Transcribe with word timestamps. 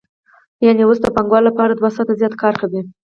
یانې 0.65 0.83
اوس 0.85 0.97
د 1.01 1.07
پانګوال 1.15 1.43
لپاره 1.49 1.71
دوه 1.73 1.89
ساعته 1.95 2.13
زیات 2.19 2.33
کار 2.43 2.53
کوي 2.61 2.81